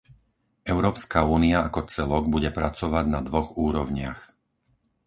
Európska 0.73 1.19
únia 1.37 1.57
ako 1.67 1.79
celok 1.93 2.23
bude 2.33 2.49
pracovať 2.57 3.05
na 3.15 3.19
dvoch 3.27 3.49
úrovniach. 3.67 4.21